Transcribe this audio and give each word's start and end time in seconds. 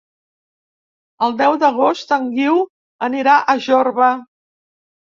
El 1.27 1.35
deu 1.43 1.59
d'agost 1.65 2.17
en 2.19 2.27
Guiu 2.39 2.59
anirà 3.11 3.39
a 3.57 3.61
Jorba. 3.69 4.15